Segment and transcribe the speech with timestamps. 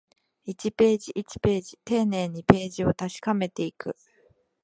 [0.45, 3.95] 一ページ、一ページ、丁寧にページを確かめていく